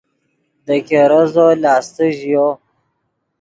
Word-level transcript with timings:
دے 0.65 0.75
ګیرزو 0.87 1.47
لاستے 1.61 2.07
ژیو 2.17 2.47